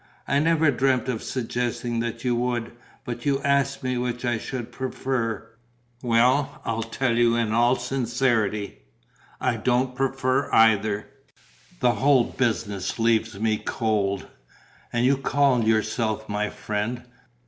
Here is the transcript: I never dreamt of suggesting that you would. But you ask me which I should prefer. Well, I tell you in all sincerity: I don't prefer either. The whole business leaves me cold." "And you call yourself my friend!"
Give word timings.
I 0.27 0.39
never 0.39 0.71
dreamt 0.71 1.07
of 1.09 1.21
suggesting 1.21 1.99
that 1.99 2.23
you 2.23 2.33
would. 2.35 2.71
But 3.05 3.23
you 3.23 3.39
ask 3.43 3.83
me 3.83 3.99
which 3.99 4.25
I 4.25 4.39
should 4.39 4.71
prefer. 4.71 5.47
Well, 6.01 6.59
I 6.65 6.81
tell 6.91 7.15
you 7.15 7.35
in 7.35 7.51
all 7.53 7.75
sincerity: 7.75 8.79
I 9.39 9.57
don't 9.57 9.95
prefer 9.95 10.51
either. 10.51 11.05
The 11.81 11.91
whole 11.91 12.23
business 12.23 12.97
leaves 12.97 13.39
me 13.39 13.57
cold." 13.59 14.25
"And 14.91 15.05
you 15.05 15.17
call 15.17 15.65
yourself 15.65 16.27
my 16.27 16.49
friend!" 16.49 17.03